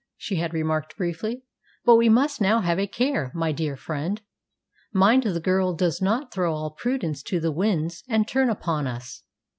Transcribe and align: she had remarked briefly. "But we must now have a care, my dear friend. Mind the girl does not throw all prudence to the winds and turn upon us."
she 0.17 0.37
had 0.37 0.51
remarked 0.51 0.97
briefly. 0.97 1.43
"But 1.85 1.95
we 1.97 2.09
must 2.09 2.41
now 2.41 2.61
have 2.61 2.79
a 2.79 2.87
care, 2.87 3.31
my 3.35 3.51
dear 3.51 3.75
friend. 3.75 4.19
Mind 4.91 5.21
the 5.21 5.39
girl 5.39 5.75
does 5.75 6.01
not 6.01 6.33
throw 6.33 6.55
all 6.55 6.71
prudence 6.71 7.21
to 7.21 7.39
the 7.39 7.51
winds 7.51 8.03
and 8.09 8.27
turn 8.27 8.49
upon 8.49 8.87
us." 8.87 9.21